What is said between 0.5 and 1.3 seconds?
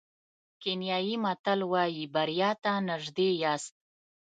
کینیايي